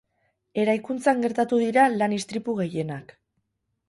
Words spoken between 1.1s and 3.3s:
gertatu dira lan-istripu gehienak.